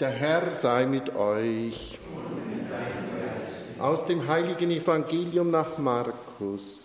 [0.00, 2.00] Der Herr sei mit euch.
[3.78, 6.82] Aus dem heiligen Evangelium nach Markus.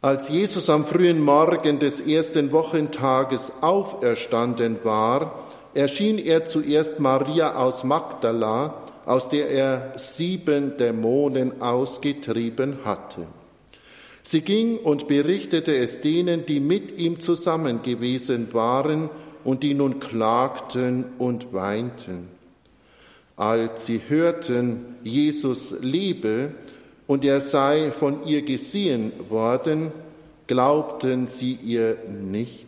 [0.00, 5.34] Als Jesus am frühen Morgen des ersten Wochentages auferstanden war,
[5.74, 13.26] erschien er zuerst Maria aus Magdala, aus der er sieben Dämonen ausgetrieben hatte.
[14.30, 19.08] Sie ging und berichtete es denen, die mit ihm zusammen gewesen waren
[19.42, 22.28] und die nun klagten und weinten.
[23.38, 26.50] Als sie hörten, Jesus lebe
[27.06, 29.92] und er sei von ihr gesehen worden,
[30.46, 32.66] glaubten sie ihr nicht.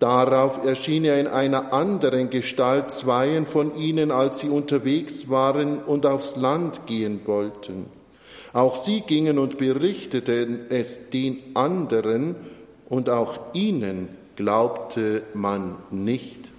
[0.00, 6.06] Darauf erschien er in einer anderen Gestalt zweien von ihnen, als sie unterwegs waren und
[6.06, 8.01] aufs Land gehen wollten.
[8.52, 12.36] Auch sie gingen und berichteten es den anderen,
[12.88, 16.50] und auch ihnen glaubte man nicht.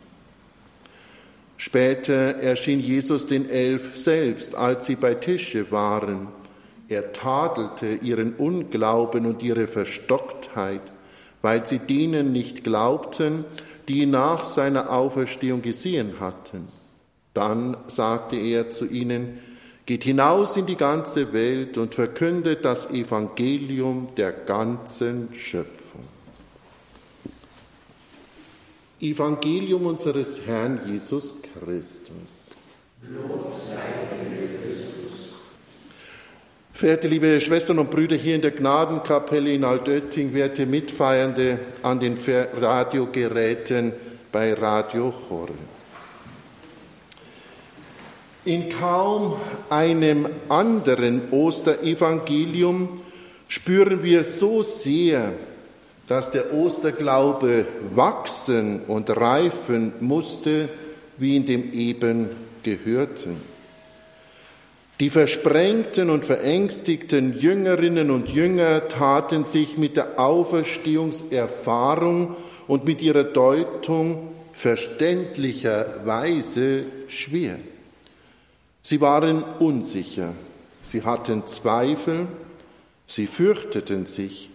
[1.57, 6.27] Später erschien Jesus den Elf selbst, als sie bei Tische waren.
[6.89, 10.81] Er tadelte ihren Unglauben und ihre Verstocktheit,
[11.41, 13.45] weil sie denen nicht glaubten,
[13.87, 16.67] die ihn nach seiner Auferstehung gesehen hatten.
[17.33, 19.39] Dann sagte er zu ihnen,
[19.85, 26.01] Geht hinaus in die ganze Welt und verkündet das Evangelium der ganzen Schöpfung.
[29.01, 32.13] Evangelium unseres Herrn Jesus Christus.
[36.71, 42.17] Verehrte liebe Schwestern und Brüder hier in der Gnadenkapelle in Altötting, werte Mitfeiernde an den
[42.17, 43.91] Radiogeräten
[44.31, 45.72] bei Radio Horeb.
[48.45, 49.35] In kaum
[49.69, 52.99] einem anderen Osterevangelium
[53.47, 55.31] spüren wir so sehr,
[56.09, 60.67] dass der Osterglaube wachsen und reifen musste,
[61.17, 62.27] wie in dem eben
[62.63, 63.37] gehörten.
[64.99, 72.35] Die versprengten und verängstigten Jüngerinnen und Jünger taten sich mit der Auferstehungserfahrung
[72.67, 77.57] und mit ihrer Deutung verständlicherweise schwer.
[78.85, 80.33] Sie waren unsicher,
[80.81, 82.27] sie hatten Zweifel,
[83.07, 84.49] sie fürchteten sich,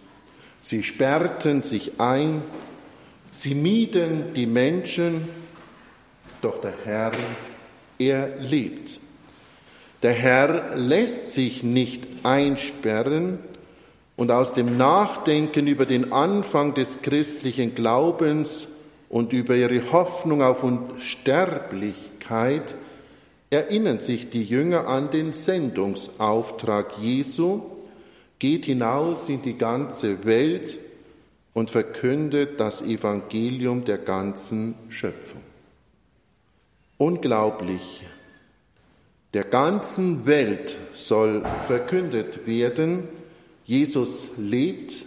[0.61, 2.43] sie sperrten sich ein,
[3.31, 5.27] sie mieden die Menschen,
[6.43, 7.13] doch der Herr,
[7.97, 8.99] er lebt.
[10.03, 13.39] Der Herr lässt sich nicht einsperren
[14.15, 18.67] und aus dem Nachdenken über den Anfang des christlichen Glaubens
[19.09, 22.75] und über ihre Hoffnung auf Unsterblichkeit
[23.49, 27.61] erinnern sich die Jünger an den Sendungsauftrag Jesu,
[28.37, 30.77] geht hinaus in die ganze Welt
[31.53, 35.41] und verkündet das Evangelium der ganzen Schöpfung.
[36.97, 38.03] Unglaublich.
[39.33, 43.07] Der ganzen Welt soll verkündet werden,
[43.65, 45.05] Jesus lebt,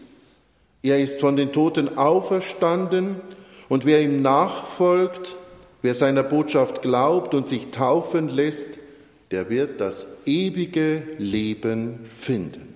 [0.82, 3.20] er ist von den Toten auferstanden
[3.69, 5.36] und wer ihm nachfolgt,
[5.82, 8.78] Wer seiner Botschaft glaubt und sich taufen lässt,
[9.32, 12.75] der wird das ewige Leben finden.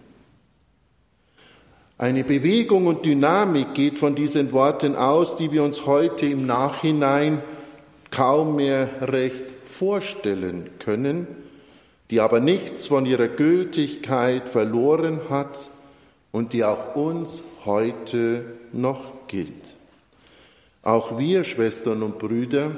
[1.98, 7.42] Eine Bewegung und Dynamik geht von diesen Worten aus, die wir uns heute im Nachhinein
[8.10, 11.26] kaum mehr recht vorstellen können,
[12.10, 15.56] die aber nichts von ihrer Gültigkeit verloren hat
[16.32, 19.75] und die auch uns heute noch gilt.
[20.86, 22.70] Auch wir, Schwestern und Brüder,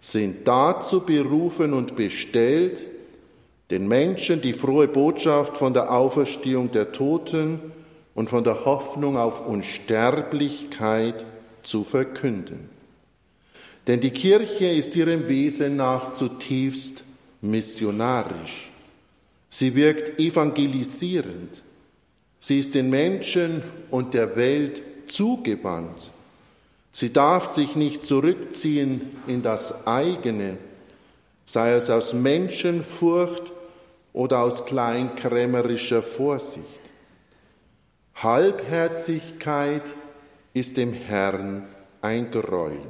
[0.00, 2.82] sind dazu berufen und bestellt,
[3.70, 7.60] den Menschen die frohe Botschaft von der Auferstehung der Toten
[8.16, 11.24] und von der Hoffnung auf Unsterblichkeit
[11.62, 12.70] zu verkünden.
[13.86, 17.04] Denn die Kirche ist ihrem Wesen nach zutiefst
[17.40, 18.72] missionarisch.
[19.48, 21.62] Sie wirkt evangelisierend.
[22.40, 26.17] Sie ist den Menschen und der Welt zugewandt.
[26.92, 30.56] Sie darf sich nicht zurückziehen in das eigene,
[31.46, 33.42] sei es aus Menschenfurcht
[34.12, 36.66] oder aus kleinkrämerischer Vorsicht.
[38.16, 39.94] Halbherzigkeit
[40.54, 41.66] ist dem Herrn
[42.02, 42.80] ein Gräuel.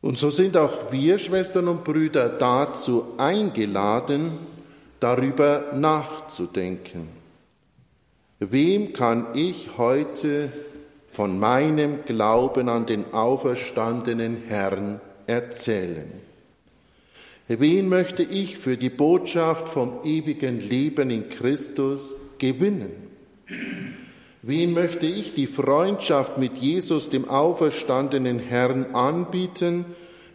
[0.00, 4.32] Und so sind auch wir, Schwestern und Brüder, dazu eingeladen,
[4.98, 7.08] darüber nachzudenken.
[8.40, 10.50] Wem kann ich heute
[11.12, 16.10] von meinem Glauben an den auferstandenen Herrn erzählen.
[17.48, 22.90] Wen möchte ich für die Botschaft vom ewigen Leben in Christus gewinnen?
[24.40, 29.84] Wen möchte ich die Freundschaft mit Jesus, dem auferstandenen Herrn, anbieten,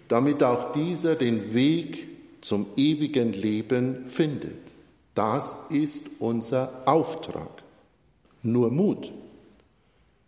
[0.07, 2.07] damit auch dieser den Weg
[2.41, 4.59] zum ewigen Leben findet?
[5.15, 7.63] Das ist unser Auftrag.
[8.44, 9.12] Nur Mut.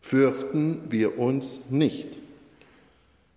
[0.02, 2.08] Fürchten wir uns nicht.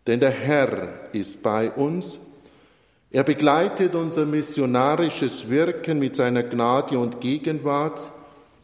[0.07, 2.19] Denn der Herr ist bei uns.
[3.11, 8.01] Er begleitet unser missionarisches Wirken mit seiner Gnade und Gegenwart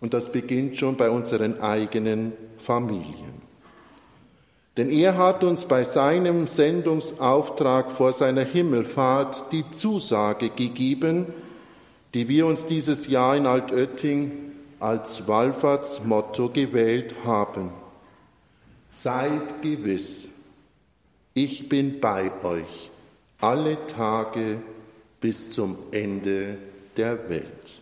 [0.01, 3.43] und das beginnt schon bei unseren eigenen Familien.
[4.77, 11.27] Denn er hat uns bei seinem Sendungsauftrag vor seiner Himmelfahrt die Zusage gegeben,
[12.15, 17.73] die wir uns dieses Jahr in Altötting als Wallfahrtsmotto gewählt haben.
[18.91, 20.35] Seid gewiss,
[21.35, 22.91] ich bin bei euch
[23.41, 24.61] alle Tage
[25.21, 26.57] bis zum Ende
[26.97, 27.81] der Welt.